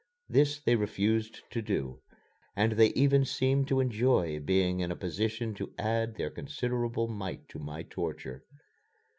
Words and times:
This 0.27 0.59
they 0.59 0.75
refused 0.75 1.43
to 1.51 1.61
do, 1.61 2.01
and 2.55 2.71
they 2.71 2.87
even 2.93 3.23
seemed 3.23 3.67
to 3.67 3.79
enjoy 3.79 4.39
being 4.39 4.79
in 4.79 4.89
a 4.89 4.95
position 4.95 5.53
to 5.53 5.75
add 5.77 6.15
their 6.15 6.31
considerable 6.31 7.07
mite 7.07 7.47
to 7.49 7.59
my 7.59 7.83
torture. 7.83 8.43